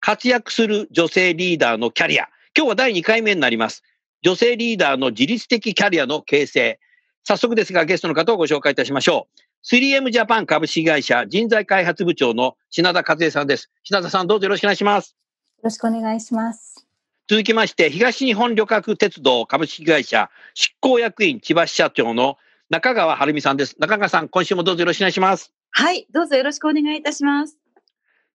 [0.00, 3.82] 活躍する女性リーダーのキャリア今日は第2回目になります
[4.22, 6.80] 女性リーダーの自律的キャリアの形成
[7.24, 15.16] 早速ですがゲストの方をご紹介いたしましょう 3M ジャパン株式会社人材開発部長の品田和恵さんです品田さんどうぞよろしくお願いします
[15.60, 16.86] よろしくお願いします。
[17.28, 22.38] 続きまして、東日本旅客鉄道株式会社執行役員千葉支社長の
[22.70, 23.76] 中川晴美さんです。
[23.78, 25.52] 中川さん、今週もどうぞよろしくお願いします。
[25.70, 27.58] はい、どうぞよろしくお願いいたします。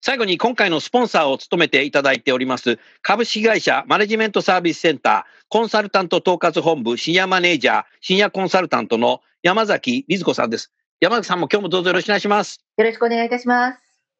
[0.05, 10.71] 最後に今回のスポンサーを務めていただいております、株式会社マネジメントサービスセンターコンサルタント統括本部シニアマネージャー、シニアコンサルタントの山崎瑞子さんです。
[10.99, 12.63] 山崎さんも今日もどうぞよろしくお願いします。
[12.77, 13.79] よろしくお願いいたします。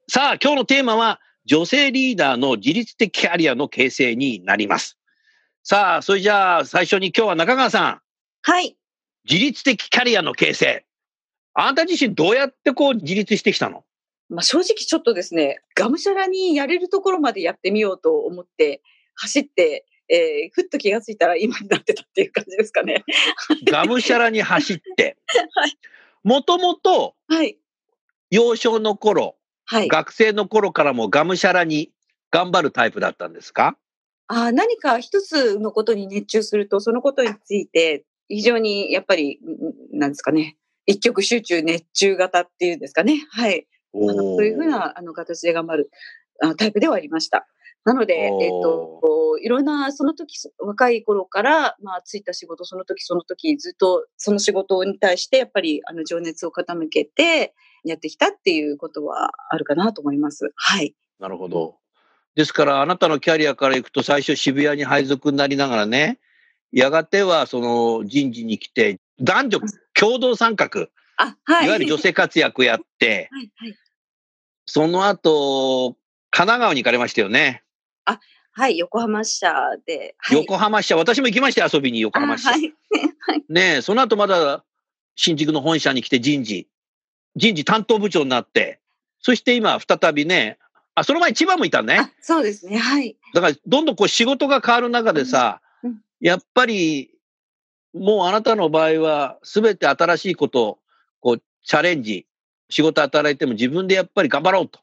[0.10, 4.98] さあ、今日のテーマは、女性リーダーの自律的キャリアの形成になります。
[5.62, 8.02] さあ、それじゃあ、最初に今日は中川さん。
[8.42, 8.76] はい、
[9.30, 10.86] 自律的キャリアの形成。
[11.54, 13.84] あなた自身どうやってこう自立してきたの？
[14.30, 18.82] まあ、正直ちょっとですね、がむしゃらにやれるところまでやってみようと思って
[19.16, 23.04] 走って、えー、ふっと気がついたら今になってたっていう感じですかね。
[23.66, 25.18] がむしゃらに走って
[25.56, 25.78] はい。
[26.24, 27.58] もともとはい、
[28.32, 29.36] 幼少の頃、
[29.66, 29.88] はい。
[29.88, 31.92] 学生の頃からもがむしゃらに
[32.32, 33.78] 頑張るタイプだったんですか？
[34.28, 39.40] あー何か一つのことに熱中すると、そのことについて非常にやっぱり、
[39.94, 40.58] んなんですかね、
[40.88, 43.24] 一極集中熱中型っていうんですかね。
[43.30, 43.68] はい。
[43.96, 45.92] そういうふうなあの形で頑張る
[46.42, 47.48] あタイプではありました。
[47.86, 60.52] なので、えっ、と、こういろんな、その時、若い頃から、まあ、ついた仕事、その時その時、ずっとその仕事に対して、やっぱり、あの、情熱を傾けて、やってきたっていうことはあるかなと思います。
[60.56, 60.96] はい。
[61.20, 61.78] なるほど。
[62.34, 66.20] ですから、あなたのキャリアからいくと、最初渋谷に配属になりながらね、
[66.72, 69.60] やがてはその人事に来て、男女
[69.94, 71.66] 共同参画、あ、はい。
[71.68, 73.76] いわゆる女性活躍やって、 はい、はい。
[74.76, 75.96] その後、
[76.32, 77.64] 神奈川に行かれましたよね。
[78.52, 79.54] はい、横浜支社
[79.86, 80.16] で。
[80.18, 82.50] はい、横浜支社、私も行きましたよ、遊びに横浜支社。
[82.50, 82.74] あはい。
[83.48, 84.66] ねえ、その後まだ
[85.16, 86.68] 新宿の本社に来て人事、
[87.38, 88.82] 人事担当部長になって、
[89.22, 90.58] そして今再びね、
[90.94, 91.98] あ、その前千葉もいたね。
[91.98, 92.78] あ、そうですね。
[92.78, 93.16] はい。
[93.34, 97.12] だからどんどんこう仕事が変わる中でさ、うんうんやっぱり
[97.94, 100.80] もうあなたの場合は全て新しいことを
[101.22, 102.26] こうチャレンジ、
[102.70, 104.80] 仕事働いても自分でやっぱり頑張ろうと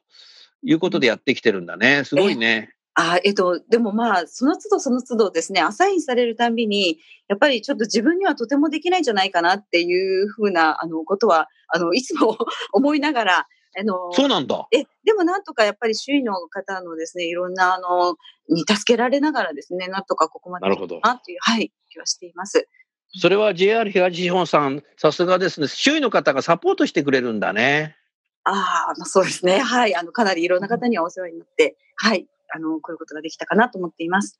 [0.63, 2.03] いうことでやってきてるんだね。
[2.03, 2.73] すごいね。
[2.95, 12.37] あ、えっと、でもまあ、その都度その都度ですね、アサインされるたんびに、やっぱりちょっと自分にはとてもできないんじゃないかなっていうふうな、あの、ことは、あの、いつも
[12.71, 14.67] 思いながら、あの、そうなんだ。
[14.71, 18.15] え、でもなんとかやっぱり周囲の方のですね、いろんな、あの、
[18.47, 22.67] に助けられながらですね、なんとかここまでなるほどなっていう、はい、気はしています。
[23.15, 25.67] それは JR 東日本さん、さすがですね。
[25.67, 27.95] 周囲の方がサポートしてくれるんだね。
[28.43, 29.59] ああ、まあそうですね。
[29.59, 29.95] はい。
[29.95, 32.27] あの、かなりいろんな方にはお世話になって、はい。
[32.53, 34.39] あの、こういうことができたかなと思っています。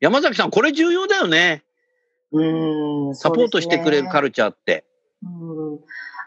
[0.00, 1.64] 山崎さん、これ重要だよね。
[2.30, 4.84] うんサポートしてくれるカルルチャーって。
[5.22, 5.80] うん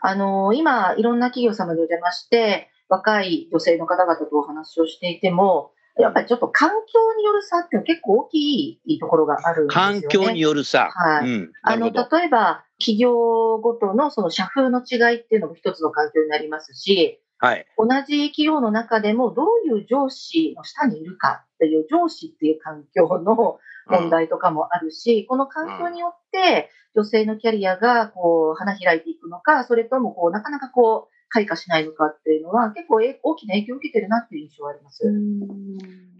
[0.03, 6.75] あの、今、いろんな企業様にお邪魔して、若い女性の方々とお話をしていても、やっぱりちょっと環境
[7.17, 10.01] による差って結構大きいところがあるんですよね。
[10.01, 10.89] 環境によるさ。
[10.93, 11.51] はいうん。
[11.63, 11.91] なあの。
[11.91, 17.65] 例えば、企業ごとのその社風の違いっていうのも一つの環境になりますし、はい。
[17.77, 35.03] 同じ企業の中でもどういう上司の下にいるかっていう上司っていう環境の問題とかもあるし、この環境によって女性のキャリアがこう花開いていくのか、それともこうなかなかこう開花しないのかっていうのは結構え大きな影響を受けてるなっていう印象はあります。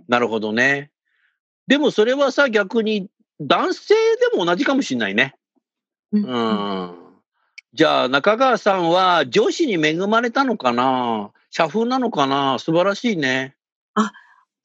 [0.08, 0.92] なるほどね。
[1.68, 3.10] でもそれはさ、逆に
[3.40, 3.94] 男性
[4.32, 5.36] でも同じかもしれないね。
[6.12, 6.96] うんうん。
[7.74, 11.32] じゃあ、中川さんは上司に恵まれたのかな？
[11.50, 12.58] 社風なのかな？
[12.60, 13.56] 素晴らしいね。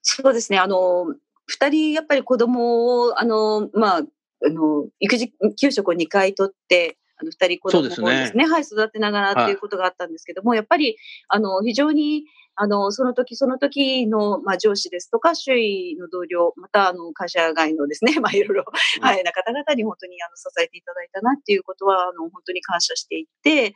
[0.08, 0.58] そうですね。
[0.58, 1.14] あの、
[1.46, 4.02] 二人やっぱり子供を、あの、まあ、
[4.44, 10.96] あの、育児休職を2回取って、あの、二人子供をですね、すはい、育てながらっていうことがあったんですけども、やっぱり、
[11.28, 12.24] あの、非常に、
[12.56, 18.64] あの、その時その時の、まあ、上司ですとか、周囲の同僚、また、あの、会社外のですね、 まあ、いろいろ、
[18.98, 23.74] うんはい、な方々に本当に、あの、支えていただいたなっていうことは、あの、本当に感謝していて、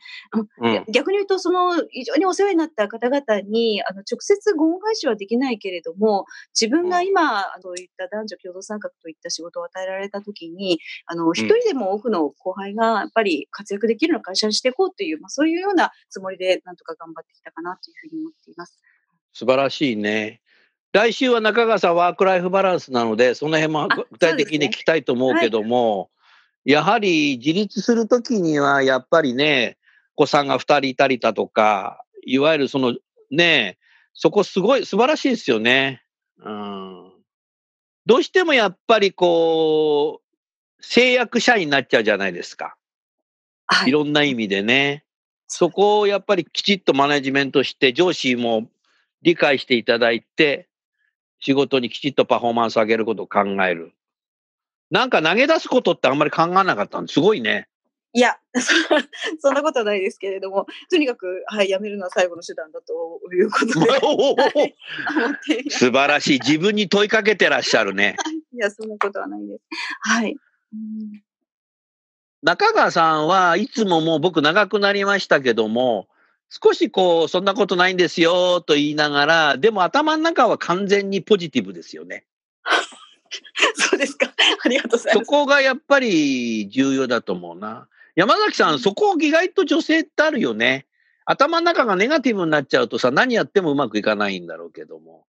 [0.61, 0.85] うん。
[0.91, 6.25] 逆に言うと、その、非常にお世話になった方々に、あの、直接ご恩返しはできないけれども、
[6.59, 18.70] 自分が今、あの、言った男女共同参画といった仕事を与えられたときに、あの、一人でも多くの後輩が、やっぱり活躍できるような会社にしていこうという、まあ、そういうようなつもりで、なんとか頑張ってきたかなというふうに思っています。
[19.33, 20.41] 素晴らしいね。
[20.93, 26.09] 来週は中川さんワークライフバランスなので、その辺もあ具体的に聞きたいと思うけども、
[26.65, 29.77] やはり自立するときには、やっぱりね、
[30.15, 32.95] お子さんが二人いたりだとか、いわゆるその
[33.31, 33.77] ね、
[34.13, 36.03] そこすごい素晴らしいですよね。
[36.43, 37.11] うん。
[38.05, 42.75] どうしてもやっぱりこう、制約社員になっちゃうじゃないですか。
[43.67, 43.91] はいい。
[43.91, 45.05] ろんな意味でね。
[45.47, 48.69] そこをやっぱりきちっとマネジメントして、上司も
[49.21, 50.67] 理解していただいて、
[51.39, 53.93] 仕事にきちっとパフォーマンス上げることを考える。
[54.89, 57.67] なんか投げ出すことってあんまり考えなかったんですごいね。
[58.13, 58.61] いや、そ
[59.39, 64.75] そんなことはないですけれども、とにかく、はい、辞めるのは最後の手段だということで、
[65.71, 66.39] 素晴らしい。
[66.39, 68.17] 自分に問いかけてらっしゃるね。
[68.53, 69.63] いや、そんなことはないです。
[70.01, 70.35] はい。
[70.73, 71.23] うん
[72.43, 76.07] 中川さんはいつももう僕長くなりましたけども、
[76.51, 82.25] 少しこう、そんなことないんですよと言いながら、でも頭の中は完全にポジティブですよね。
[83.75, 84.33] そうですか。
[84.65, 85.29] ありがとうございそます。
[85.29, 87.87] こがやっぱり重要だと思うな。
[88.15, 90.87] 山崎さん、そこ意外と女性ってあるよね。
[91.25, 95.25] 頭の中がネガティブになっちゃうとさ、何やってもうまくいかないんだろうけども。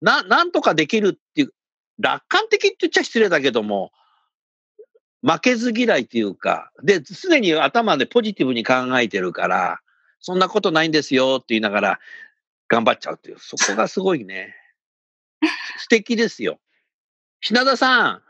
[0.00, 1.52] な、なんとかできるっていう、
[2.00, 3.92] 楽観的って言っちゃ失礼だけども、
[5.22, 9.80] 負けず嫌いっていうか、で、常に頭でポジティブに考えてるから、
[10.20, 11.98] そんなことないんですよって言いながら
[12.68, 14.54] 頑張っちゃうっていう、そこがすごいね。
[15.78, 16.58] 素敵ですよ。
[17.40, 18.22] 品田さん、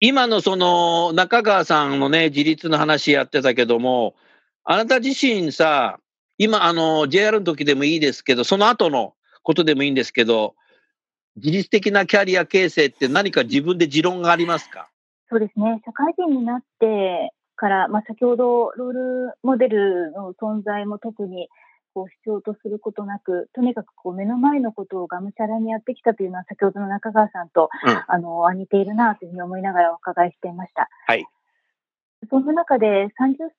[0.00, 4.16] 今のその中川さんのね、自立の話やってたけども、
[4.64, 5.98] あなた自身さ、
[6.36, 10.54] 今あの JR の時でもいいですけど、その後のことでもいいんですけど、
[11.36, 14.90] 自律的なキャリア形成って何か自分で持論がありますか？
[15.30, 15.80] そうですね。
[15.84, 21.48] 社会人になってから、まあ、先ほどロールモデルの存在も特に
[21.92, 30.88] こう必要とすることなく、とにかくこう目の前のことをがむしゃらにやってきたというのは、先ほどの中川さんと、うんあの似ているなというふうに思いながらお伺いしていました。
[31.06, 31.26] はい。
[32.30, 33.50] そんな中で30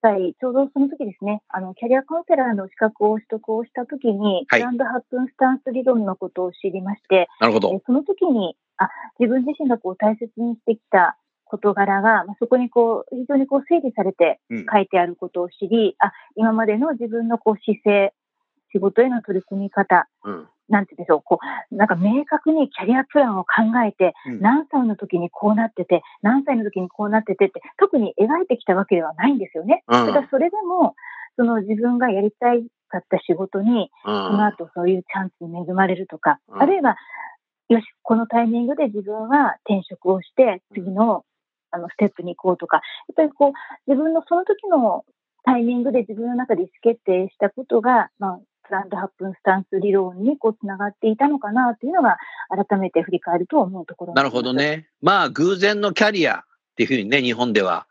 [0.00, 7.82] 歳、ちょうどその時ですね、あのキャリアカウンセラーの資格を取得をした時に、はいグランドハップンスタンス理論のことを知りまして、なるほどえ。
[7.84, 8.88] その時に、あ、
[9.18, 11.18] 自分自身がこう大切にしてきた
[11.52, 18.12] 事柄が、まあ、そこにこう、非常にこう整理されてうん書いてあることを知り、あ、今までの自分のこう姿勢、
[18.72, 20.48] 仕事への取り組み方、うん。
[20.68, 21.38] なんて言うんでしょう、こ
[21.70, 23.48] う、なんか明確にキャリアプランを考
[23.86, 29.84] えて、うん何歳の時にこうなってて、何歳の時にこうなっててって、特に描いてきたわけではないんですよね。
[29.86, 30.94] うんただそれでも、
[31.36, 34.46] その自分がやりたいかった仕事に、うそのん。
[34.46, 36.96] 後そういうチャンスに恵まれるとか、うんあるいは、
[37.68, 41.24] よし、このタイミングで自分は転職をして、次の
[41.72, 45.04] あのステップに行こうとか、やっぱりこう、自分のその時の
[45.44, 52.16] タイミングで自分の中で意思決定したことが、まあ、プランドハップンスタンス理論にこうつながっていたのかなというのが、
[52.48, 54.52] 改めて振り返ると思うところなるほど。
[54.52, 54.88] ね。
[55.00, 56.44] まあ、偶然のキャリアっ
[56.76, 57.86] ていうふうにね、日本では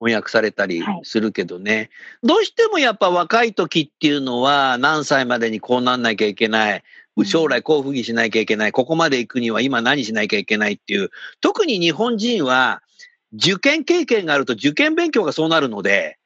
[0.00, 1.90] 翻訳されたりはいするけどね。
[2.22, 6.76] どうしてもやっぱ若い時っていうのは、何歳までにこうなんなきゃいけない。
[6.76, 6.82] うん
[7.24, 8.72] 将来こういうふうにしなきゃいけない。
[8.72, 11.10] ここまで行くには今何しなきゃいけないっていう。
[11.42, 12.82] 特に日本人は、
[13.32, 16.18] 受験経験があると受験勉強がそうなるので、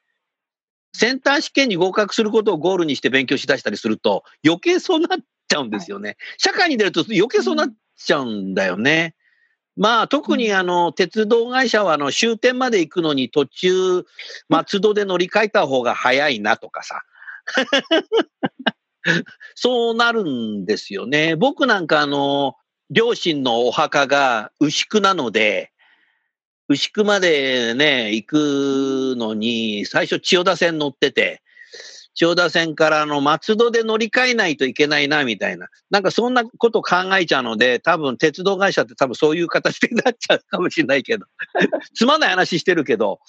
[0.95, 5.19] センター試験に合格することをゴールにして勉強しだしたりすると、余計そうなっ
[5.49, 6.17] ちゃうんですよね。
[6.39, 9.15] 社会に出ると余計そうなっちゃうんだよね。
[9.77, 14.05] まあ、特にあの、鉄道会社はあの、終点まで行くのに途中、
[14.49, 17.03] 松戸で乗り換えた方が早いなとかさ。
[19.57, 21.37] そうなるんですよね。
[21.37, 22.55] 僕なんかあの、
[22.91, 25.73] 両親のお墓が牛久なので、
[26.69, 28.35] 牛久までね、行く
[29.19, 31.43] のに、最初千代田線乗ってて、
[32.15, 35.69] 千代田線からあの松戸で乗り換えないといけないな、みたいな。
[35.91, 41.27] なんかそんなこと考えちゃうので、多分鉄道会社って多分そういう形になっちゃうかもしれないけど。
[41.95, 43.21] つまんない話してるけど。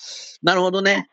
[0.42, 1.10] なるほどね。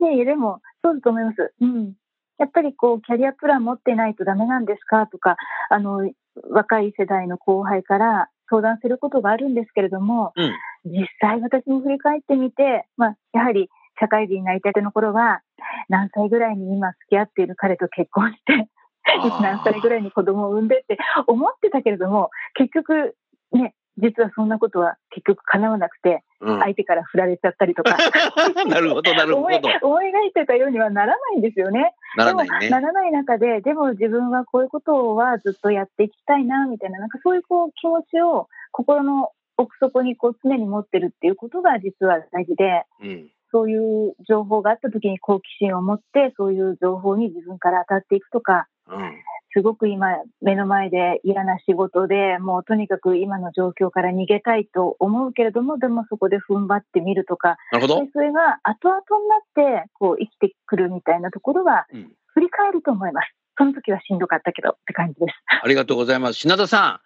[0.00, 1.54] いやいや、でも、そうだと思います。
[1.62, 1.94] うん。
[2.38, 5.06] やっぱりこう、キャリアプラン持ってないとダメなんですか？
[5.06, 5.36] とか、
[5.70, 6.10] あの、
[6.50, 10.52] 若い世代の後輩から相談することがあるんですけれども、うん。
[10.84, 15.40] 実際私も振り返ってみて、まあ、やはり社会人になりたての頃は、
[15.88, 18.68] 何歳ぐらいに今付き合っている彼と結婚して、
[19.40, 23.16] 何歳ぐらいに子供を産んでって思ってたけれども、結局
[23.52, 27.96] ね、実はそんなことは結局叶わなくて、うん相手から振られちゃったりとか、
[28.68, 29.68] なるほど、なるほ思いど。
[29.82, 31.94] 思い描いてたようにはならないんですよね。
[32.16, 32.80] ならないねな。
[32.80, 43.30] らない中で、でも自分はこういうことはずっとやっていきたいな、みたいな、なんかそういうこう気持ちを心の奥底にこう常に持ってるっていうことが実は大事で、うん。
[43.50, 49.14] そういう情報があった時に好奇心を持って、そういう情報に自分から当たっていくとか、うん。
[49.54, 50.08] すごく今
[50.42, 58.10] 目の前で嫌な仕事でもうとにかく今の状況から逃げたいと思うけれども、でもそこで踏ん張ってみるとか、なるほどで。
[58.12, 63.32] それが後々になってこう生きてくるみたいなところはうん振り返ると思います。
[63.56, 65.34] その時はしんどかったけどって感じです。
[65.62, 66.34] ありがとうございます。
[66.34, 67.00] 品田さ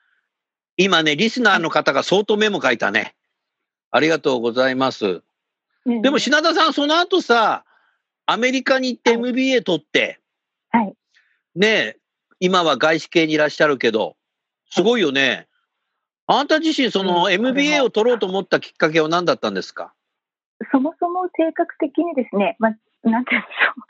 [0.79, 3.15] ん、今ね、リスナーの方が相当メモ書いたね。
[3.91, 5.23] ありがとうございます。
[5.85, 7.65] でも品田さん、その後さ、
[8.25, 10.21] アメリカに行って MBA 取って、
[10.71, 10.95] はい。
[11.55, 11.97] ねえ、
[12.41, 14.17] 今は外資系にいらっしゃるけど、
[14.71, 15.47] すごいよね。
[16.27, 19.93] あんた自身、そのうん MBA を取ろうと思ったきっかけは何だったんですか？
[20.73, 23.83] そもそも性格的にですね、まあ、なんて言うんでしょう。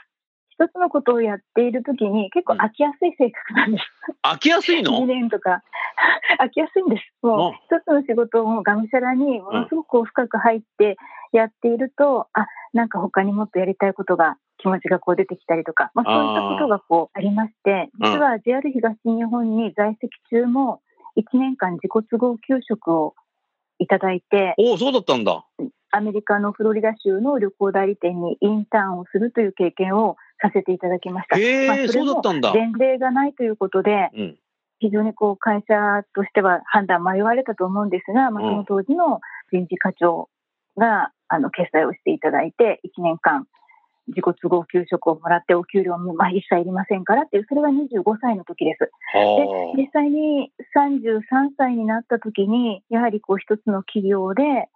[0.67, 3.85] 一つのことをやっている時に結構飽きやすい性格なんです。
[4.25, 5.63] 飽きやすい2の年とか
[6.43, 7.05] 飽きやすいんです。
[7.23, 10.97] もう一つの仕事をもうがむしゃらにものすごくこう深く入って
[11.33, 20.81] やっていると、あ、なんか他にもっとやりたいことが気持ちがこう出てきたりとか、まあそういったことがこうありまして、うん実は JR 東日本に在籍中も
[21.17, 23.15] 1年間自己都合休職を
[23.79, 25.45] いただいて、おお、そうだったんだ。
[25.91, 31.39] アメリカのフロリダ州の旅行代理店にインターンをするという経験をさせていただきました。
[31.39, 32.53] へえ、まあそうもだったんだ。
[32.53, 34.39] 前例がないということで、うん。
[34.81, 39.21] 非常にこう会社としては判断迷われたと思うんですが、まあ、うんその当時の
[39.53, 40.29] 人事課長
[40.77, 43.47] があの決裁をしていただいて、1年間
[44.09, 48.91] 自己都合給食をもらってお給料もまあ一切いりませんからっていう、それが25歳の時です。
[49.13, 51.21] では実際に33
[51.57, 54.69] 歳になった時に、やはりこう一つの企業で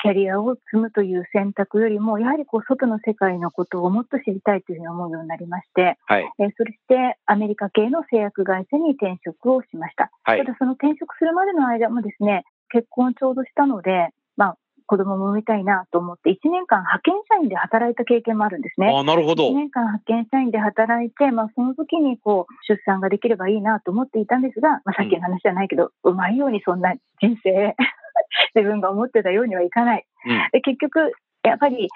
[0.00, 6.14] キャリアを積むという選択よりも、やはりこう外の世界のことをもっと知りたいというふうに思うようになりまして、あ。
[6.14, 6.30] はい。
[6.38, 10.10] えーそしてアメリカ系の製薬会社に転職をしました。
[10.22, 10.52] はいた。
[10.52, 14.58] だその転職するまでの間もですね、結婚をちょうどしたので、まあ
[14.88, 18.88] 子供も産みたいなと思って1年間派遣社員で働いた経験もあるんですね。
[18.88, 19.54] ああ、なるほど1。
[19.54, 27.76] 年間派遣社員で働いて、まあ、その時にこう出産ができればいいなと思っていたんですが、まあ、さっきの話じゃないけど、うまいようにそんな人生、
[28.56, 30.06] 自分が思ってたようにはいかない。
[30.26, 30.48] うん。
[30.52, 31.12] で結局、
[31.44, 31.88] やっぱり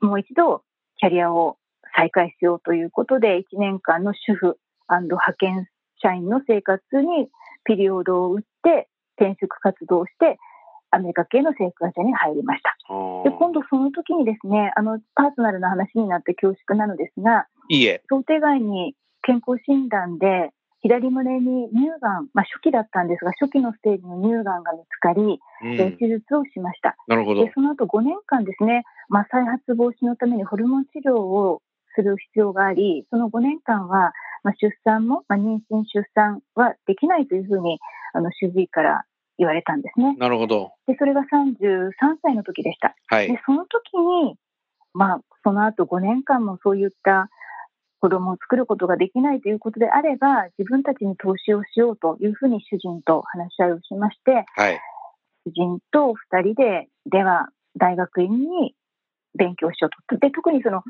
[0.00, 0.62] もう一度
[0.98, 1.58] キャリアを
[1.96, 5.66] 再開しようということで、1年間の主婦派遣
[6.00, 7.28] 社員の生活に
[7.64, 8.88] ピリオドを打って、
[9.18, 10.38] 転職活動をして、
[10.96, 12.76] アメリカ系の生活会社に入りました。
[13.24, 18.02] で今度その時にですね、あの、パーソナルな話になって恐縮なのですが、いいえ。
[18.08, 20.50] 想定外に健康診断で
[20.80, 25.76] 左胸に乳がん、まあ初期だったんですが、初期のステージの乳がんが見つかり、うん。
[25.76, 26.96] で手術をしました。
[27.08, 27.52] なるほどで、。
[27.54, 31.62] その後5年間ですね、まあ、再発防止のためにホルモン治療を
[31.94, 34.12] する必要があり、その5年間は、
[34.44, 37.80] まあ、出産も、まあ、妊娠、出産はできないというふうに、
[38.12, 39.04] あの、主治医から
[39.38, 40.14] 言われたんですね。
[40.16, 40.72] なるほど。
[40.86, 41.90] で、それが33
[42.22, 42.94] 歳の時でした。
[43.08, 44.36] はいで。、その時に、
[44.94, 47.28] まあ、その後5年間もそういった
[48.00, 54.80] 子供を作ることができないということであれば、自分たちに投資をしようというふうに主人と話し合いをしまして、はい。
[55.46, 58.74] 主人と2人で、では大学院に
[59.36, 60.18] 勉強しようと。
[60.18, 60.82] で、特にその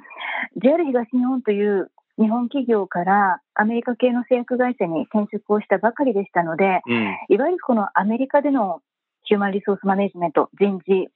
[0.62, 7.16] JR 東日本という日本企業からアメリカ系の製薬会社に転職をしたばかりでしたので、うん。
[7.28, 8.80] いわゆるこのアメリカでの
[9.24, 11.08] ヒューマンリソースマネジメント、人事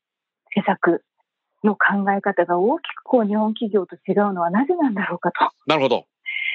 [0.55, 1.05] 施策
[1.65, 5.51] の考え方が大きくこう日本企業と違うのはなぜなんだろうかと。
[5.67, 6.05] なるほど。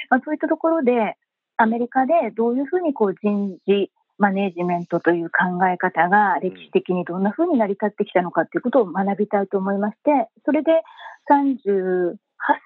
[0.09, 1.15] まあ、そういったところで、
[1.57, 10.83] アメリカでどういうふうにこう人事マネジメントという考え方が歴史的にどんなふうに成り立ってきたのかということを学びたいと思いまして、それで
[11.29, 12.15] 38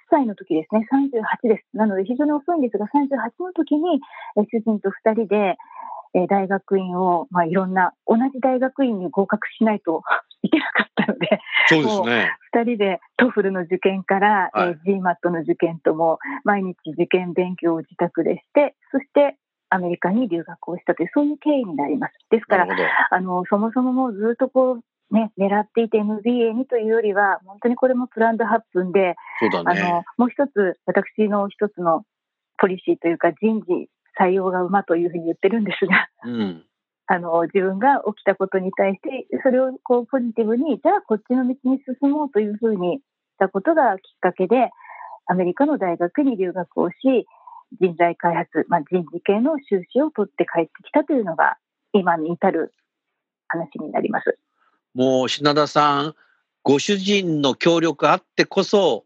[0.10, 0.88] 歳の時ですね、
[1.44, 1.78] 38です。
[1.78, 4.02] なので非常に遅いんですが、38の時に
[4.38, 5.58] え主人と2人で
[6.14, 10.02] え大学院を、まあ、いろんな、同じ大学院に合格しないと
[10.42, 12.32] いけなかったので、そうですね。
[12.56, 19.38] 2人で TOEFL の受験から、はいえー GMAT の受験とも毎日受験勉強を自宅でして、そして
[19.70, 22.14] アメリカに留学をしたという、そういう経緯になります。
[22.32, 22.68] ですから。
[23.12, 29.82] あの、そもそももうずっとこう、ね、狙っていて MBA にというよりは、本当にこれも planned happen で、そうだね。
[29.82, 32.04] あの、もう一つ、私の一つの
[32.58, 33.90] ポリシーというか万事
[34.20, 36.66] 塞翁が馬というふうに言ってるんですが、うん。
[37.12, 43.04] あの、自分が起きたことに対して、それをこうポジティブに、じゃあこっちの道に進もうというふうにし
[43.40, 44.70] たことがきっかけで、
[45.26, 47.28] アメリカの大学に留学をし、
[47.80, 51.58] 人材開発、まあ、人事系の修士を取って帰ってきたというのが、
[51.94, 52.74] 今に至る
[53.48, 54.38] 話になります。
[55.00, 56.16] もう品田さん、
[56.62, 59.06] ご主人の協力あってこそ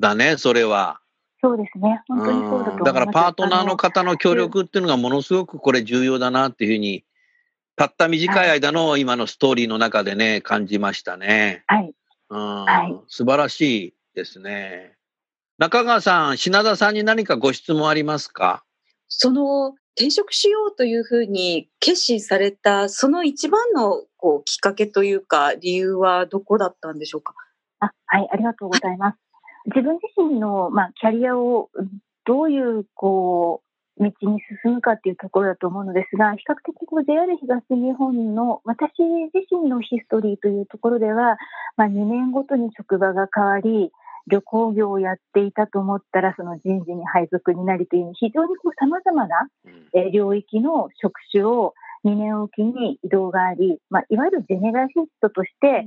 [0.00, 0.98] だね、それは。
[1.42, 2.02] そうですね。
[2.08, 2.84] 本当にそうだと思います。
[2.84, 7.04] だからパートナーの方の協力っていうのがものすごくこれ重要だなっていうふうに、
[7.76, 11.64] たった短い間の今のストーリーの中でね、感じましたね。
[11.66, 11.92] はい。
[12.30, 14.94] うん、はい、素晴らしいですね。
[15.58, 18.64] 中川さん、品田さんに何かご質問ありますか？
[19.08, 27.32] その転職しようというふうに決心された、その一番のこうきっかけというか、理由はどこだったんでしょうか？
[27.78, 29.18] あはい、ありがとうございます。
[29.72, 31.70] 自分自身の、まあ、キャリアを
[32.24, 33.62] どういうこ
[33.98, 38.90] う道に進むかっていうところだと思うのですが、比較的こう JR 東日本の私
[39.32, 41.36] 自身のヒストリーというところでは、
[41.76, 43.92] まあ、2年ごとに職場が変わり、
[44.28, 49.48] 旅行業をやっていたと思ったら、その人事に配属になりという、非常にこう様々な、
[49.94, 51.74] え領域の職種を
[52.06, 55.84] 2年おきに移動があり、まあ、いわゆるジェネラシストとして、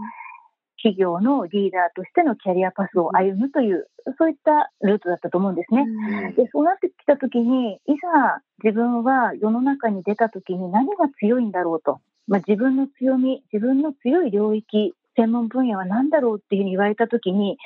[0.81, 5.85] 企業のリーダーとしてのキャリアパスを歩むという、そういったルートだったと思うんですね。
[6.35, 11.99] で、そうなってきたときに、いざ自分は世の中に出たときに何が強いんだろうと。
[12.27, 17.57] まあ、自分の強み、自分の強い領域、専門分野は何だろうっていうふうに言われたときに、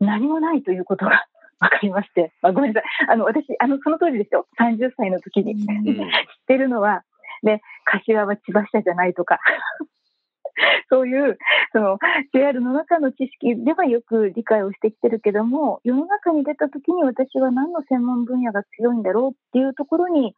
[0.00, 1.26] 何もないということが
[1.60, 2.90] 分かりまして、まあ、ごめんなさい。
[3.08, 4.46] あの、私、あの、その当時ですよ。
[4.58, 5.66] 30歳の時に、 知っ
[6.46, 7.04] てるのは、
[7.42, 9.38] ね、柏は千葉下じゃないとか、
[10.90, 11.38] そういう、
[11.72, 11.98] その、
[12.32, 20.34] JR の中の知識ではよく理解をしてきてるけども、世の中に出た時に私は何の専門分野が強いんだろうっていうところに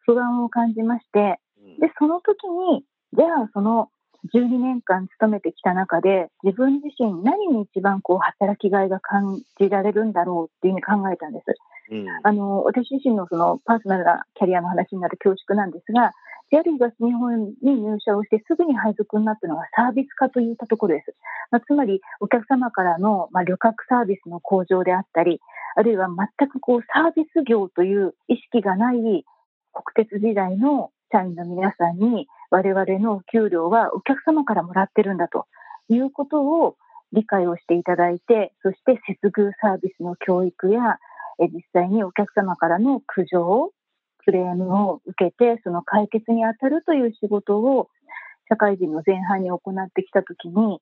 [0.00, 1.38] 不安を感じまして、
[1.78, 3.90] で、その時に、じゃあその
[4.34, 11.56] 12年間勤めてきた中で、自分自身何に一番こう働きがいが感じられるんだろうっていうふうに考えたんです。
[11.90, 16.12] うん、あの、私自身のそのパーソナルなキャリアの話になる恐縮なんですが、
[16.50, 21.14] JR 東日本に入社をしてすぐに配属になったのはサービス化といったところです。
[21.50, 25.40] まあ、つまり、お客様からの、まあ、旅客サービスの向上であったり、
[25.76, 29.24] あるいは全くこうサービス業という意識がない国
[29.94, 35.46] 鉄時代の社員の皆さんに我々の給料はお客様からもらってるんだと
[35.88, 36.76] いうことを
[37.12, 40.98] 理解をしていただいて、そして接遇サービスの教育や、
[41.38, 43.70] 実際にお客様からの苦情、
[44.24, 47.88] クレームを受けて、その解決に当たるという仕事を
[48.48, 50.80] 社会人の前半に行ってきたときに、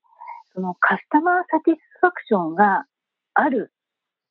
[0.55, 2.87] そのカスタマーサティスファクションが
[3.35, 3.73] ある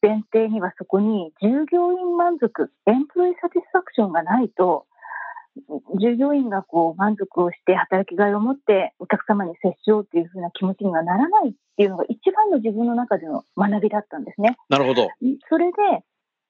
[0.01, 4.85] 前提にはそこに従業員満足、エンプロイサティスファクションがないと、
[5.99, 14.55] 従業員がこう満足をして働きがいを持ってお客様に接しようというふうな気持ちにはならないっていうのが一番の自分の中での学びだったんですね。
[14.69, 15.07] なるほど。
[15.49, 16.03] それで、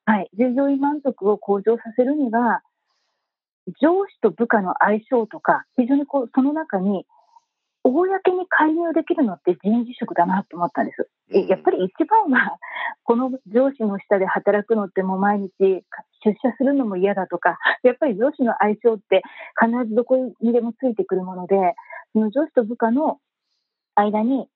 [0.08, 2.62] はい、従業員満足を向上させるには、
[3.82, 7.06] 上司と部下の相性とか、非常にこうその中に
[7.84, 11.10] 公に介入できるのって人事職だなと思ったんです。
[11.50, 12.58] やっぱり一番は、
[13.04, 19.24] この上司の下で働くのってもう毎日出社するのも嫌だとか、やっぱり上司の相性って
[19.62, 21.56] 必ずどこにでもついてくるもので、
[22.14, 23.20] その上司と部下の
[23.96, 24.48] 間に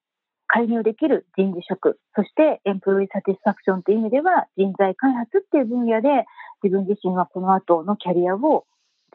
[0.53, 6.25] 介入できる人事職、そしてエンプロイサティスファクションという意味では人材開発っていう分野で
[6.61, 8.65] 自分自身はこの後のキャリアを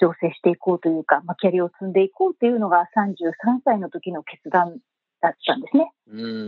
[0.00, 3.32] 調整していこうというか、まあ、キャリアを積んでいこうというのが33
[3.64, 4.78] 歳の時の決断
[5.20, 5.92] だったんですね。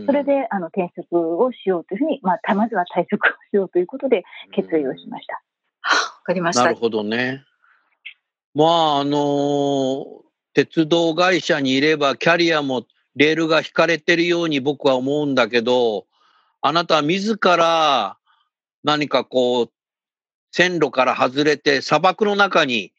[0.07, 4.23] それであの転職をしようというふうに、まあ、まずは退職をしようということで
[4.55, 5.35] 決意をしました。
[5.35, 6.63] わかりました。
[6.63, 7.43] なるほどね。
[8.55, 10.05] まあ、あのー、
[10.55, 12.83] 鉄道会社にいればキャリアも
[13.19, 16.07] レールが引かれてるように僕は思うんだけど、
[16.61, 18.17] あなたは自ら
[18.85, 19.71] 何かこう、
[20.51, 22.93] 線路から外れて砂漠の中に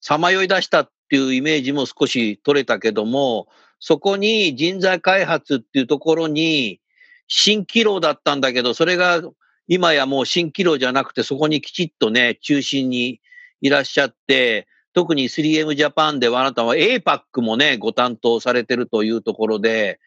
[0.00, 3.46] さまよい出したっていうイメージも少し取れたけども、
[3.78, 6.80] そこに人材開発っていうところに、
[7.28, 9.20] 新規労だったんだけど、それが
[9.68, 13.20] 今やもう新規労じゃなくて、そこにきちっとね、中心に
[13.60, 20.00] いらっしゃって、特に 3M ジャパンではあなたは APAC もね、ご担当されてるというところで、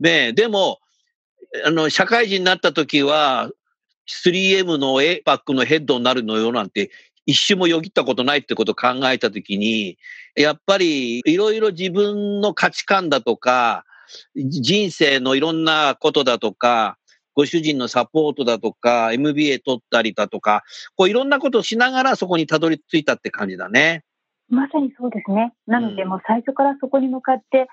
[0.00, 0.78] ね、でも、
[1.64, 3.50] あの、社会人になった時は、
[4.08, 6.90] 3M の APAC のヘッドになるのよなんて
[7.26, 9.98] 一瞬もよぎったことないってことを考えたときに、
[10.34, 13.84] やっぱりいろいろ自分の価値観だとか、
[14.34, 16.98] 人生のいろんなことだとか、
[17.34, 20.64] ご主人のサポートだとか、MBA 取ったりだとか、
[20.96, 24.04] こういろんなことをしながらそこにたどり着いたって感じだね。
[24.52, 25.54] まさにそうですね。
[25.66, 27.68] なので、もう最初からそこに向かって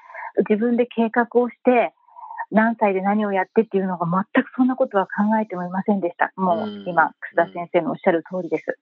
[0.50, 1.94] 自分で計画をして、
[2.52, 6.32] 何歳で何をやってっていうのが全くそんなことは考えてもいませんでした。
[6.38, 8.80] もう今、楠田先生のおっしゃる通りです。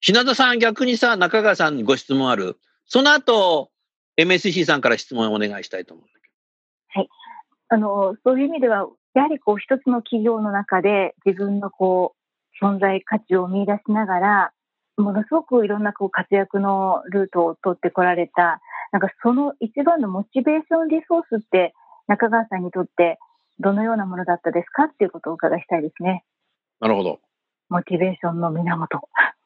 [0.00, 2.56] 品田さん、逆にさ、中川さんにご質問ある。
[2.86, 3.70] その後、
[4.16, 6.28] MSC さんから質問をお願いしたいと思うんだけ
[6.96, 7.00] ど。
[7.00, 7.08] はい。
[7.68, 14.52] あの、そういう意味では、やはりこう一つの企業の中で自分のこう、存在価値を見出しながら、
[14.96, 18.60] ものすごくいろんなこう活躍のルートを取ってこられた、
[18.92, 21.74] なんかその一番のモチベーションリソースって
[22.06, 23.18] 中川さんにとって
[23.58, 26.24] どのようなものだったですかっていうことをお伺いしたいですね。
[26.80, 27.20] なるほど。
[27.68, 29.00] モチベーションの源。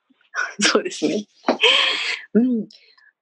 [0.61, 1.25] そうですね。
[2.35, 2.69] うん。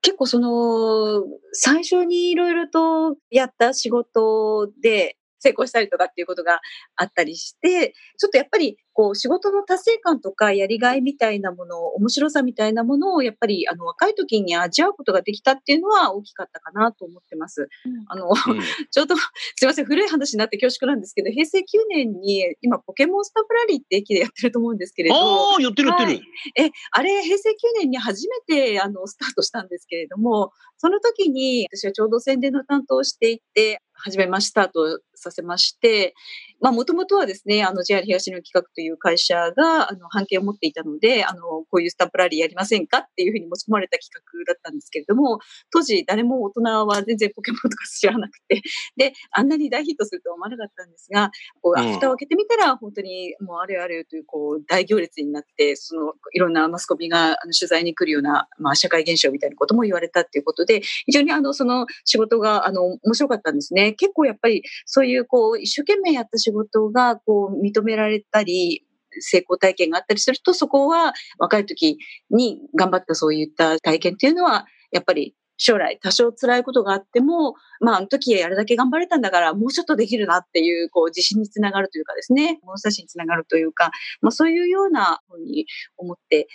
[0.03, 6.61] 結構その、最初にいろいろとやった仕事で、成功したりとかっていうことが
[6.97, 17.69] あったりして、ちょっとやっぱりこう仕事の達成感とかやりがいみたいなもの、面白さみたいなものをやっぱりあの若い時に味わうことができたっていうのは大きかったかなと思ってます。
[17.85, 18.33] うん、あの、うん、
[18.91, 19.21] ちょうどす
[19.63, 25.17] いません、古い話になって恐縮なんですけど、平成9年に今ポケモンスタプラリーって駅でやってると思うんですけれど。
[25.17, 26.23] ああ、やってるやってる、はい。
[26.59, 36.15] え、あれ平成9年に初めてあのスタートしたんですけれども、その時に私はちょうど宣伝の担当をしていて、始めましたとさせまして、
[36.61, 45.39] まあ、もともとはですね、あの、JR 東の企画という会社が、あの、半径を持っていたので、あの、こういうスタンプラリーやりませんかっていうふうに持ち込まれた企画だったんですけれども、
[45.73, 48.63] 当時誰も大人は全然ポケモンとか知らなくて、
[48.97, 51.31] で、あんなに大ヒットするとは思わなかったんですが、
[51.63, 63.93] こう、蓋を開けてみたら、本当にもうあれあれという、こう、大行列になって、その、いろんなマスコミが取材に来るような、まあ、社会現象みたいなことも言われたっていうことで、非常にあの、その仕事が、あの、面白かったんですね。
[63.93, 68.76] 結構やっぱり、そういう、こう、一生懸命やった仕事が、こう、認められたり、
[69.21, 71.99] 成功体験があったりすると、そこは若い時
[72.31, 86.49] に頑張ったそういった体験っていうのは、やっぱり将来多少辛いことがあっても、まあ、あの時やるだけ頑張れたんだから、もうちょっとできるなっていう、こう、自信につながるというかですね、物差しにつながるというか、まあ、そういうようなふうに思って、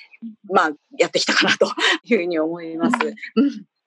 [0.54, 1.66] まあ、やってきたかなと
[2.06, 2.98] いうふうに思います。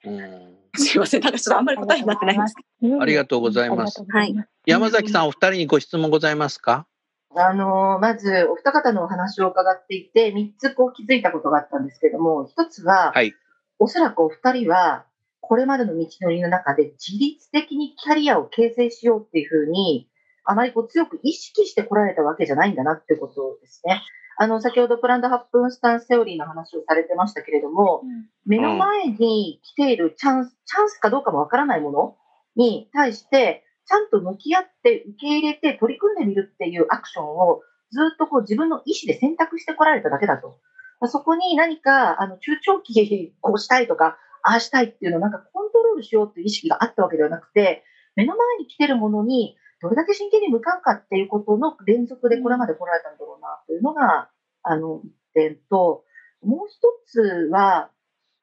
[0.05, 1.23] うん、うんすいません。
[1.23, 2.55] なんかちょっとあんまり答えになってないんです
[3.01, 4.05] ありがとうございます。
[4.09, 4.35] はい。
[4.67, 6.89] 山崎さん、お二人にご質問ございますか？
[7.37, 13.35] あの、まず、お二方のお話を伺っていて、三つこう気づいたことがあったんですけども、一つは、はい、
[13.79, 15.07] おそらくお二人は、
[15.41, 20.09] これまでの道のりの中で自律的にキャリアを形成しようっていうふうに、
[20.45, 24.03] あまりこう強く意識してこられたわけじゃないんだなってことですね。
[24.37, 32.17] あの、先ほどプランド8分スタンスセオリーの話をされてましたけれども、うん、目の前に来ているチャンス、チャンスかどうかもわからないもの
[32.57, 40.59] に対して、ちゃんと向き合って受け入れて取り組んでみるっていうアクションをずっとこう自分の意思で選択してこられただけだと。
[41.07, 54.31] そこに何か、あの、中長期こうしたいとか、ああしたいっていうのをなんかコントロールしようっていう意識があったわけではなくて、目の前に来てるものにどれだけ真剣に向かうかっていうことの連続でこれまで来られたんだろうなというのが、
[54.63, 56.05] あの、一点と、
[56.43, 57.21] もう一つ
[57.51, 57.91] は、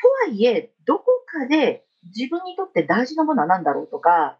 [0.01, 4.37] とはいえ、どこかで自分にとって大事なものは何だろうとか、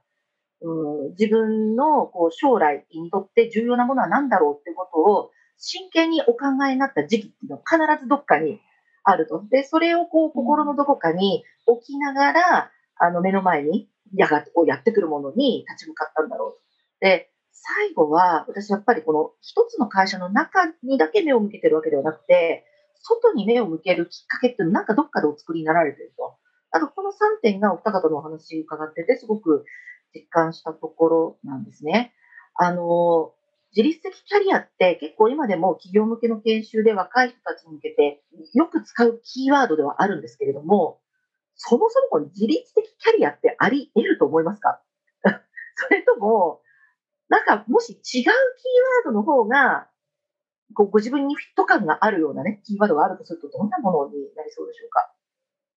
[0.62, 8.60] うん、自分のこう将来にとって重要なものは何だろうってことを真剣にお考えになった時期っていうのは必ずどっかに
[9.04, 9.44] あると。
[9.50, 16.60] で、それをこう心のどこかに置きながら、あの目の前にやがこうやってくるものに立ち向かったんだろうと。
[17.00, 22.66] で、最後は、私やっぱりこの一つの会社の中にだけ目を向けてるわけではなくて、
[23.04, 26.36] 外に目を向けるきっかけっていうのなんかどっかでお作りになられてると。
[26.72, 29.66] あと、この3点がお二方のお話伺ってて、すごく
[30.14, 32.14] 実感したところなんですね。
[32.56, 33.34] あの、
[33.76, 38.22] 自律的キャリアって結構今でも企業向けの研修で若い人たちに向けて
[38.54, 41.00] よく使うキーワードではあるんですけれども、
[41.56, 44.82] そもそもこの自律的キャリアってあり得ると思いますか？
[45.76, 46.62] それとも、
[47.30, 48.32] なんかもし違うキーワー
[49.06, 49.88] ドの方が、
[50.74, 55.14] こうご自分にフィット感があるようなね、キーワードがあるとすると、どんなものになりそうでしょうか？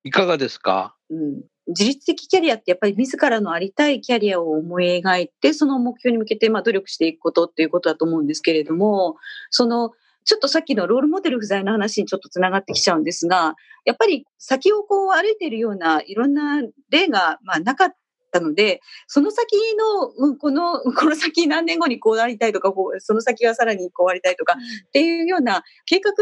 [0.03, 9.16] いかがですか、うん、自律的キャリアってやっぱり自らのありたいキャリアを思い描いて、その目標に向けてまあ努力していくことっていうことだと思うんですけれども、
[9.50, 9.90] その、
[10.24, 17.94] ちょっとさっきのロールモデル不在の話にちょっとつながってきちゃうんですが、やっぱり先をこう歩いているようないろんな例がまあなかっ
[18.35, 26.12] ったので、その先の、うんこの、 この先何年後にこうなりたいとか、こうその先はさらにこうありたいとか、っていうような計画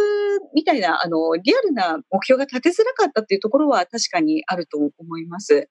[0.54, 5.68] みたいな、あの、リアルな目標が立てづらかったっていうところは確かにあると思います。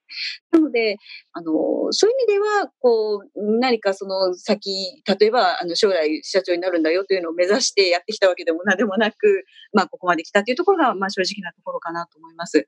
[0.50, 0.96] なので、
[1.32, 1.52] あの、
[1.90, 12.66] そういう意味では、こう、何かその先、例えば、あの、将来社長になるんだよというのを目指してやってきたわけでも何でもなく、まあ、ここまで来たというところが、まあ、正直なところかなと思います。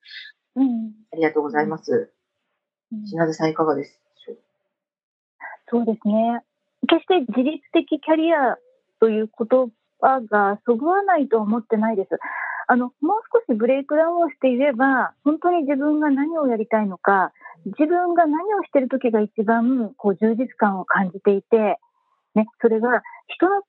[0.57, 2.13] うんありがとうございます。
[2.94, 4.37] うん品田さんいかがでしょう？
[5.68, 6.40] そうですね。
[6.88, 8.57] 決して自律的キャリア
[9.00, 9.48] という言
[10.00, 12.11] 葉がそぐわないとは思ってないです。
[12.66, 17.33] あの、もう少しブレイクダウンをしていれば、本当に自分が何をやりたいのか、
[17.66, 21.78] 自分が何をしている時が一番こう充実感を感じていて、
[22.35, 23.62] ね、それが人の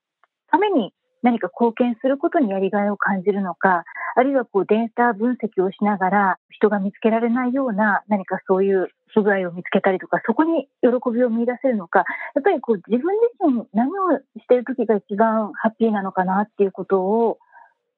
[0.50, 3.84] ために何か貢献することにやりがいを感じるのか、
[4.16, 12.00] あるいはこうデータ分析をしながら人が見つけられないような何かそういう不具合を見つけたりとか、そこに喜びを見出せるのか、
[12.36, 17.40] やっぱりこう自分自身何をしている時が一番ハッピーなのかなっていうことを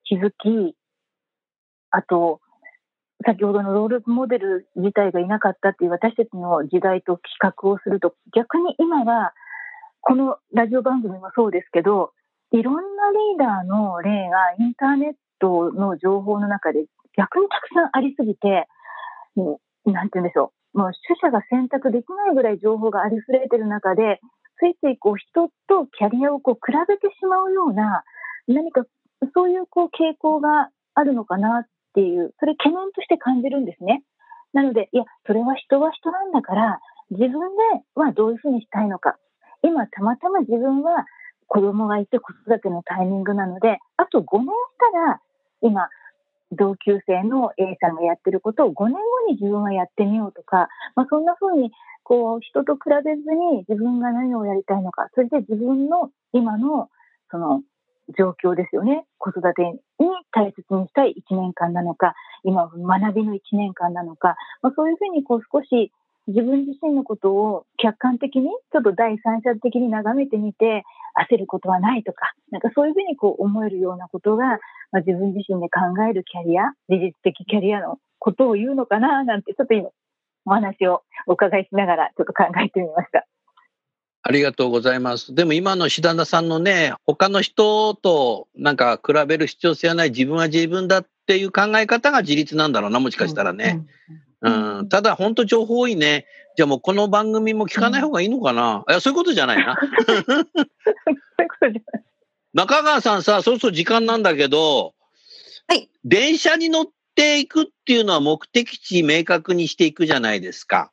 [0.04, 0.76] 気づき、
[1.90, 2.40] あと、
[3.26, 9.34] 先ほどのロールモデル自体がいなかったっていう私たちの時代と比較をすると、逆に今は、
[10.02, 12.12] このラジオ番組もそうですけど、
[12.52, 16.86] いろんなリーダーの例がインターネットの情報の中で
[17.18, 18.68] 逆にたくさんありすぎて、
[19.36, 20.57] もうなんて言うんでしょう。
[20.78, 24.22] もう取捨が選択できないぐらい情報がありふれてる中で、
[24.60, 28.04] ついついこう人とキャリアをこう比べてしまうような、
[28.48, 28.84] 何か
[29.34, 34.04] そういうこう傾向があるのかなっていう、それ懸念として感じるんですね。
[34.54, 37.38] なので、いや、それは人は人なんだから、自分で
[37.96, 39.18] はどういうふうにしたいのか。
[39.64, 41.06] 今、たまたま自分は
[41.48, 44.52] 子供がいて子育てのタイミングなので、あと5年し
[44.94, 45.22] たら、
[45.62, 45.90] 今、
[46.52, 51.72] 同級生の A さんがやってることを5年後に自分はやってみようとか、まあ、そんな風に、
[52.04, 56.90] こう、人と比べずに自分が何をやりたいのか、それで自分の今の、
[57.30, 57.62] その、
[58.18, 59.06] 状況ですよね。
[59.18, 59.80] 子育てに
[60.32, 65.92] 大切にしたい1年間なのか、今学びの1年間なのか、まあ、そういうふうにこう少し
[66.28, 70.84] 自分自身のことを客観的に、ちょっと第三者的に眺めてみて、
[71.32, 74.60] 焦ることはないとか、なんかそういうふうにこう思えるようなことが、
[74.92, 79.90] まあ、自分自身で考えるキャリア、自律的キャリアのことを言うのかな、なんて、ちょっと今、
[80.46, 83.26] お話をお伺いしながら、ちょっと考えてみました。
[84.28, 85.34] ありがとうございます。
[85.34, 93.86] でも今の志田さんのね、他の人となんか比べる必要性はない自分は自分だっていう考え方が自立なんだろうな、もしかしたらね。
[94.10, 94.16] うん。
[94.16, 96.26] うん、ただ本当情報多いね。
[96.56, 99.78] じゃあもうこの番組も聞かない方がいいのかな、いや、そういうことじゃないな。
[99.80, 100.56] そういうこ
[101.62, 101.84] とじゃない。
[102.54, 104.96] 中川さんさ、そろそろ時間なんだけど、
[105.68, 105.90] はい。
[106.04, 110.92] 電車に乗っていくっていうのは目的地明確にしていくじゃないですか。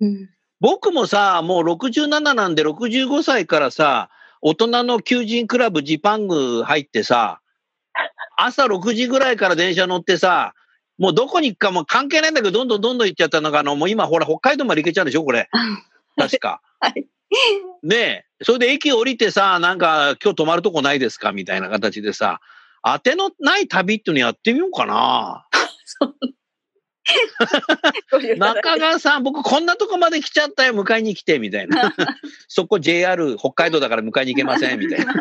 [0.00, 0.30] うん。
[0.60, 7.40] 僕もさ、もう67なんで65歳からさ、大人の求人クラブジパング入ってさ、
[8.36, 10.54] 朝6時ぐらいから電車乗ってさ、
[11.02, 15.48] もうどこに行くかも関係ないんだけど、どんどんどんどん行っちゃったのが、あの、もう今ほら北海道まで行けちゃうんでしょこれ。
[16.16, 16.62] 確か。
[16.78, 17.08] はい。
[17.82, 18.24] ねえ。
[18.44, 22.38] それで駅降りてさ、なんか今日泊まるとこないですかみたいな形でさ、
[22.84, 25.44] 当てのない旅っていうのやってみようかな。
[28.38, 31.92] 中川さん、僕こんなとこまで来ちゃったよ、迎えに来て、みたいな。
[32.46, 35.14] そこ JR 北海道だから迎えに行けません、みたいな。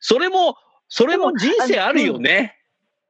[0.00, 0.56] それも、
[0.88, 2.55] それも人生あるよね。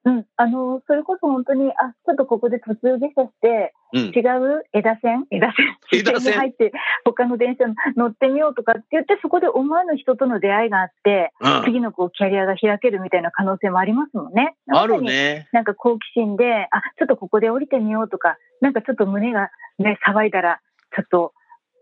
[0.06, 4.00] うん、あの、それこそ本当に、あ、ちょっとここで途中下車して、うん。
[4.14, 4.62] 違う？
[4.72, 5.26] 枝線？
[5.34, 6.72] 枝線枝線に入って、
[7.04, 7.64] 他の電車
[7.96, 11.64] 乗ってみようとかって言って、そこで思わぬ人との出会いがあって、うん。
[11.64, 14.54] 次のこうキャリアが開けるみたいな可能性もありますもんね。
[14.70, 15.48] あるね。
[15.50, 20.60] なんか好奇心で、あ、ちょっとここで降りてみようとか、なんかちょっと胸がね、騒いだら、
[20.94, 21.32] ちょっと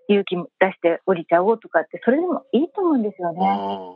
[0.09, 3.41] 勇気出して降りちゃおうとかって、それでもいいと思うんですよね。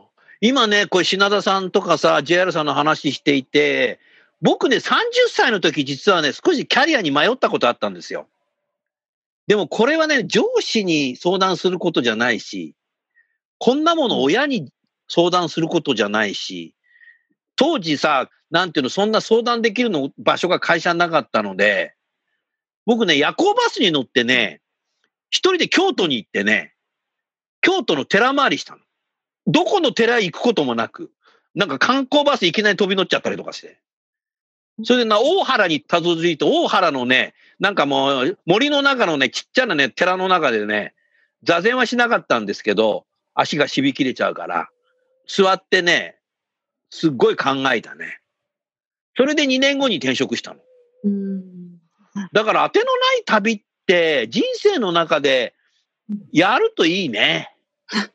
[0.03, 0.09] うん
[0.41, 3.99] 今ね、これ品田さんとかさ、JR さんの話していて、
[4.41, 4.81] 僕ね、30
[5.29, 8.27] 歳の時実はね、少しキャリアに迷ったことあったんですよ。
[9.47, 12.75] でもこれはね、上司に相談することじゃないし、
[13.57, 14.71] こんなもの親に
[15.07, 16.73] 相談することじゃないし、
[17.55, 21.95] 当時さ、なんていうの、そんな相談できるの場所が会社なかったので、
[22.85, 24.61] 僕ね、夜行バスに乗ってね、
[25.29, 26.73] 一人で京都に行ってね、
[27.61, 28.81] 京都の寺回りしたの。
[29.47, 31.11] どこの寺へ行くこともなく、
[31.55, 33.79] なんか観光バスいきなり飛び乗っちゃったりとかして。
[34.83, 40.93] それでな、大原にたどり着いて、大原のね、なんかもう森の中のね、ちっちゃなね、寺の中でね、
[41.43, 44.69] 座禅はしなかったんですけど、足がしびきれちゃうから、
[45.27, 46.17] 座ってね、
[46.89, 48.19] すっごい考えたね。
[49.15, 50.59] それで2年後に転職したの。
[51.03, 51.77] うん。
[52.33, 55.55] だから当てのない旅っって人生の中で
[56.31, 57.51] やるといいね。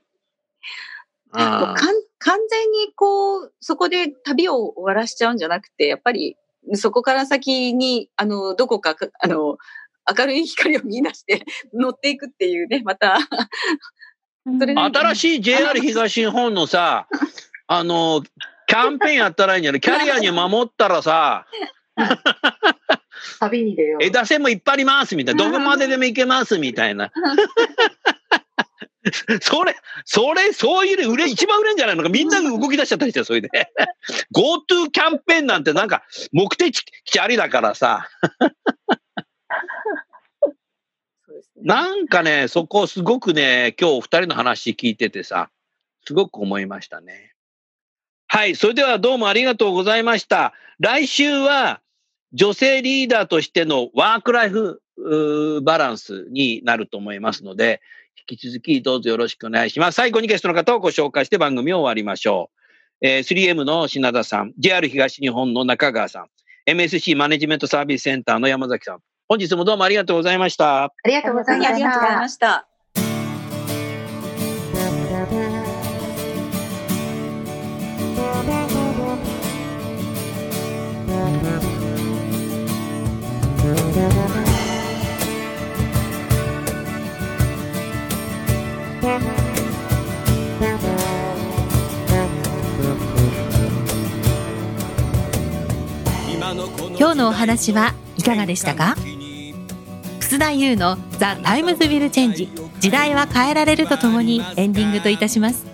[2.21, 6.37] 完全にこう、そこで旅を終わらしちゃうんじゃなくて、やっぱり
[6.73, 9.59] そこから先に、あの、どこか、あの、
[10.19, 13.19] 明るい光を見出して 乗っていくっていうね、また
[14.59, 17.09] それ新しい JR 東日本のさ、
[17.67, 18.23] あの、
[18.67, 19.81] キャンペーンやったらいいんじゃない？
[19.83, 21.47] キャリアに守ったらさ、
[23.41, 24.05] 旅に出よう。
[24.05, 25.45] 枝線もいっぱいありますみたいな。
[25.45, 27.11] どこまででも行けますみたいな。
[29.43, 32.09] それ、それ、そういう売れ、一番売れんじゃないのか。
[32.09, 33.49] みんな動き出しちゃったりして、それで。
[34.35, 38.09] GoTo キャンペーンなんてなんか目的地ありだからさ。
[41.57, 45.51] なんかね、そこすごくね、今日二人の話聞いててさ、
[46.07, 47.33] すごく思いましたね。
[48.27, 50.53] はい、それではどうもありがとうございました。
[50.79, 51.81] 来週は
[52.35, 54.83] 女性リーダーとしてのワークライフ
[55.63, 57.81] バランスになると思いますので、
[58.29, 59.97] 引き続きどうぞよろしくお願いします。
[59.97, 62.51] 最後にゲストの方をご紹介して番組を終わりましょ
[63.03, 63.07] う。
[63.07, 66.27] えー、3M の品田さん、JR 東日本の中川さん、
[66.67, 70.85] MSC マネジメントサービスセンターの山崎さん、本日もどうもありがとうございました。
[70.85, 71.65] ありがとうございま
[72.29, 72.74] した。
[83.95, 84.11] 今
[97.13, 98.97] 日のお話はいかがでしたか？
[100.19, 102.49] 楠田優の The Times Will Change
[102.81, 105.74] 時代は変えられるとともにエンディングといたします。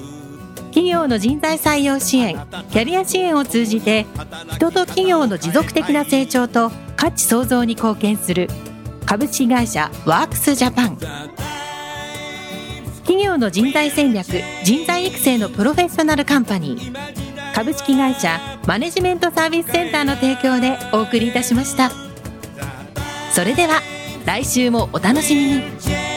[0.71, 2.35] 企業の人材採用支援
[2.71, 4.05] キャリア支援を通じて
[4.55, 8.49] 人と企業の持続的な成長と価値創造に貢献する
[9.05, 10.97] 株式会社ワークスジャパン。
[13.01, 14.27] 企業の人材戦略
[14.63, 21.91] 人材育成のプロフェッショナルカンパニー株式会社マネジメントサービスセンターの提供でお送りいたしました。
[23.33, 23.81] それでは
[24.25, 26.10] 来週もお楽しみに。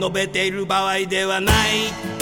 [0.00, 2.15] 述べている場合ではない。